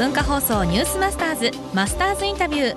[0.00, 2.76] 文化放送ニュースマスターズマスターズインタビュー。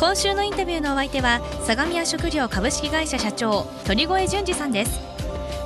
[0.00, 5.00] 今週のインタビューのお相手は相模屋食料株式会社社長鳥越淳二さんです。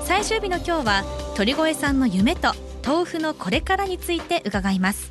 [0.05, 1.05] 最終日の今日は
[1.39, 2.53] 鳥越さんの夢と
[2.87, 5.11] 豆腐のこれからについて伺います。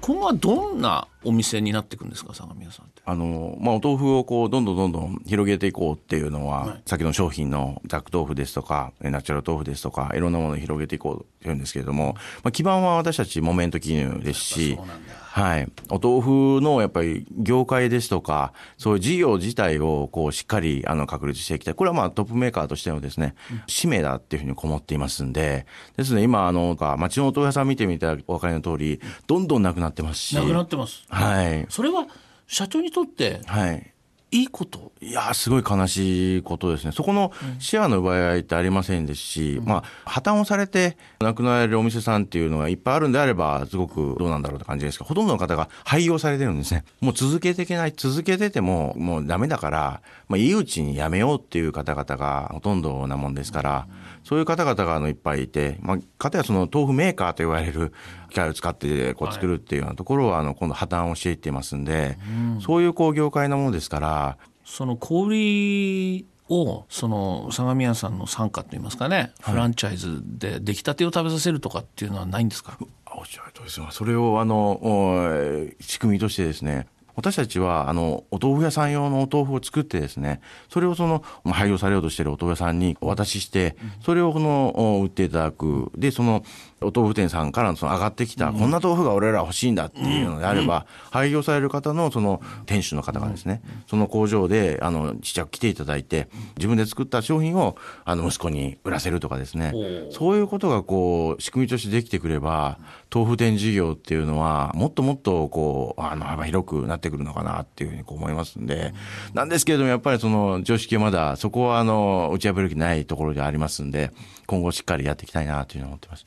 [0.00, 3.02] 今後はどんなお店になっていくんですか相模屋さんって？
[3.04, 6.82] あの、まあ、お豆腐をこう、どんどんどんどん広げていこうっていうのは、はい。
[6.86, 15.68] 先の商品のザク豆腐ですとか、えナチュラル豆腐ですとか、いろんなものを広げていこうっていうんですけれども、まあ、基盤は私たちモメント記入ですしそうなんだ、はい。
[15.90, 21.74] お豆腐のやっぱり業界ですとか、そういう事業自体をこうしっかりあの確立していきたい。
[21.74, 23.34] これはまあトップメーカーとしてのですね、
[23.66, 30.36] 使命だっていうふうに思っていますんで、ですね、今あの、町のお豆腐屋さん見てみたらお分かりの通り、どんどんなくなってますし。
[30.36, 31.66] なくなってますはい。
[31.68, 32.06] それは
[32.46, 33.92] 社長にとってはい。
[34.36, 34.92] いいこと？
[35.00, 36.92] いやーすごい悲しいことですね。
[36.92, 46.84] そこのシェアの奪い合いってありませんですし、まあ、破綻をされて亡くなられるお店さんっていうのがいっぱいあるんであれば、すごくどうなんだろうって感じですが、ほとんどの方が廃業されてるんですね。
[47.00, 53.86] もう続けていけない、続けててももうダメだから、まあ、いいうちにやめようっていう方々がほとんどなもんですから、
[54.24, 57.92] そういう方々があのいっぱいいて、まあ、かたやその豆腐メーカーと言われる
[58.28, 62.18] 機械を使ってこう作るっていうようなところは、あの今度破綻をしていっていますんで、
[62.60, 64.25] そういうこう業界のものですから、
[64.64, 72.78] その小売りをその相模屋さんの傘下といいますかね、フランチャイズで出来たてを食べさせるとかっていうのはないんですか？
[73.04, 73.88] あおっしゃるとりですよ。
[73.90, 76.86] それを、あの、お仕組みとしてですね、
[77.16, 85.90] 私たちは、あの、お豆腐屋さん用のお豆腐を作ってですね、それをその、まあ廃業されようとしているお豆腐屋さんにお渡しして、それをこの、お売っていただく。
[85.96, 86.44] で、その、
[86.82, 96.28] お豆腐店さんからのその上がってきた、こんな豆腐が俺ら欲しいんだっていうのであれば、廃業される方のその店主の方がですね、その工場で、あの、ちっちゃく来ていただいて、
[96.58, 99.72] 自分で作った商品を、あの、息子に売らせるとかですね、
[100.10, 102.78] そういうことがこう、仕組みとしてできてくれば、
[103.12, 108.92] 豆腐店事業っていうのは、もっともっとこう、あの、幅広くなってくるのかなっていうふうに思いますんで、
[109.34, 114.10] なんですけれども、やっぱりその常識はまだ、そこはあの、打ち破る気ないところでありますんで、
[114.46, 116.26] 今後しっかりやっていきたいなというふうに思ってます。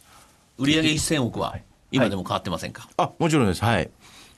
[0.58, 1.58] 売上1000億は
[1.92, 3.64] 今でも変わってませんか、あ、もちろんです。
[3.64, 3.90] はい。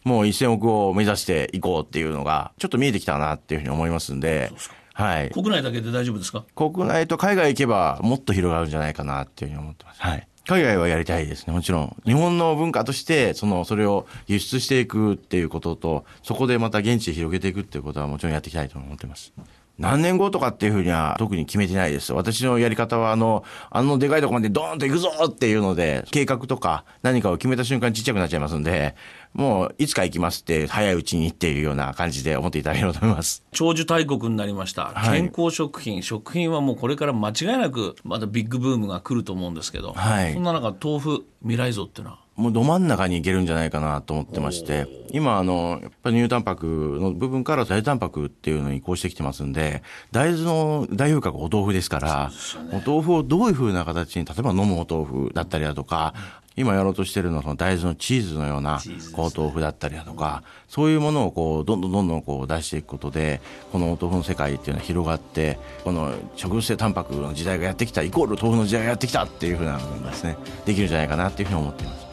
[0.03, 4.51] もう1000億を目指していこうっていうのが、ちょっと見えてきたなっていうふうに思いますんで、
[4.93, 5.29] はい。
[5.31, 6.43] 国内だけで大丈夫ですか？
[6.55, 10.01] 国内と海外行けばもっと広がるんじゃないかなっていうふうに思ってます。
[10.01, 10.27] はい。
[10.47, 11.95] 海外はやりたいですね、もちろん。
[12.05, 19.33] 日本の文化として、その、それを輸出していくっていうことと、そこでまた現地で広げていくっていうことはもちろんやっていきたいと思ってます。
[19.77, 22.13] 何年後とかっていうふうには特に決めてないです。
[22.13, 28.95] 私のやり方は、あの、あのでかいとこまでドーンと行くぞっていうので、計画とか何かを決めた瞬間ちっちゃくなっちゃいますんで、
[29.33, 33.43] もういつか行きますって、早いうちにっていうような感じで思っていただければと思います。
[33.51, 35.21] 長寿大国になりました、はい。
[35.21, 40.33] 健康食品食品はもうこれから間違いなくまだビッグブームが来ると思うんですけど、はい。
[40.33, 42.21] そんな中豆腐未来像っていうのは？
[42.37, 52.31] もうど真ん中に行けるんじゃないかなと思ってまして、今あの、やっぱり乳タンパクの部分から大タンパクっていうのに移行してきてますんで、大豆の代表格お豆腐ですから、
[52.71, 56.15] お豆腐をどういう風な形に、例えば飲むお豆腐だったりだとか、
[56.57, 58.81] 今やろうとしてるのはその大豆のチーズのような
[59.13, 63.41] こう豆腐だったりだとか、そういうものをこう、どんどんどんどんこう出していくことで、
[63.71, 70.35] このお豆腐の世界っていうのは広がって、この植物性タンパクの時代がやってきた、イコール豆腐の時代がやってきたっていう風なのがですね、
[70.65, 72.11] できるんじゃないかなっていうふうに思っています。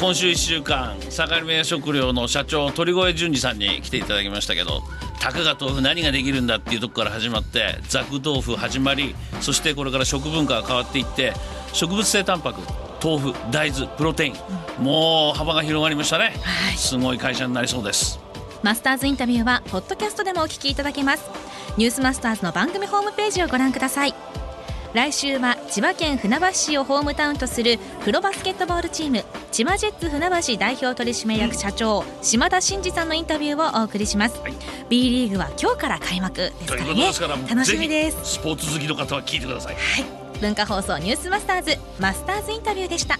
[0.00, 4.80] 今週1週間相模屋食料の社長鳥越淳二さんに来ていただきましたけど
[5.20, 11.34] たかが豆腐何ができるんだっていうとこから始まってザク豆腐始まりそしてこれから食文化が変わっていって
[11.72, 12.60] 植物性タンパク
[13.02, 14.34] 豆腐大豆プロテイン、
[14.84, 16.34] もう幅が広がりましたね、
[16.76, 18.20] すごい会社になりそうです。
[18.62, 21.24] マスターズインタビューはポッドキャストでもお聞きいただけます。
[21.78, 24.14] ニュースマスターズの番組ホームページをご覧ください。
[24.92, 34.40] 来週は千葉県船橋市をホームタウンとするプロバスケットボールチーム千葉ジェッツ船橋代表取締役社長島田真二さんのインタビューをお送りします、
[34.88, 36.52] B リーグは今日から開幕で
[37.12, 37.48] すからね。
[37.48, 38.18] 楽しみです。
[38.24, 39.76] スポーツ好きの方は聞いてください。
[39.76, 43.18] はい文化放送ニュースマスターズマスターズインタビューでした。